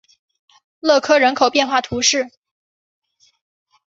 [0.79, 2.31] 勒科人口变化图示